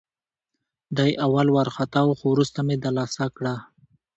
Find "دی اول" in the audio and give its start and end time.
0.97-1.47